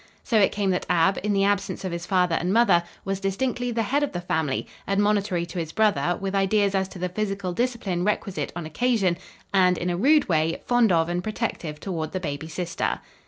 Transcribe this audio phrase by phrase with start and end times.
[0.23, 3.69] So it came that Ab, in the absence of his father and mother, was distinctly
[3.69, 7.53] the head of the family, admonitory to his brother, with ideas as to the physical
[7.53, 9.15] discipline requisite on occasion,
[9.53, 12.99] and, in a rude way, fond of and protective toward the baby sister.